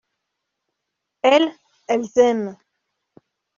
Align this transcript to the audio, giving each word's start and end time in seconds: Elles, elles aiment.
Elles, 1.21 1.53
elles 1.87 2.09
aiment. 2.17 2.57